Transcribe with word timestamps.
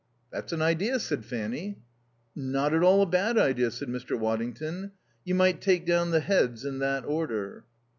"That's 0.31 0.51
an 0.51 0.63
idea," 0.63 0.97
said 0.99 1.25
Fanny. 1.25 1.77
"Not 2.35 2.73
at 2.73 2.81
all 2.81 3.03
a 3.03 3.05
bad 3.05 3.37
idea," 3.37 3.69
said 3.69 3.87
Mr. 3.87 4.17
Waddington. 4.17 4.93
"You 5.25 5.35
might 5.35 5.61
take 5.61 5.85
down 5.85 6.09
the 6.09 6.21
heads 6.21 6.65
in 6.65 6.79
that 6.79 7.05
order." 7.05 7.65